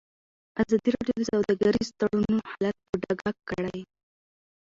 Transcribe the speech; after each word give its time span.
ازادي 0.61 0.89
راډیو 0.95 1.15
د 1.19 1.23
سوداګریز 1.31 1.87
تړونونه 1.99 2.41
حالت 2.51 2.77
په 2.87 2.93
ډاګه 3.03 3.31
کړی. 3.49 3.79